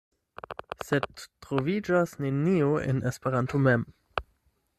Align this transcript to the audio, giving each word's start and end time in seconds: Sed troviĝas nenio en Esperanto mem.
Sed 0.87 1.25
troviĝas 1.47 2.17
nenio 2.25 2.73
en 2.89 3.05
Esperanto 3.13 3.63
mem. 3.69 3.87